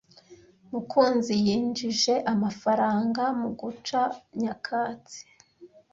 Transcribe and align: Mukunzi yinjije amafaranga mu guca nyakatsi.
Mukunzi 0.71 1.33
yinjije 1.45 2.13
amafaranga 2.33 3.23
mu 3.39 3.49
guca 3.59 4.01
nyakatsi. 4.41 5.19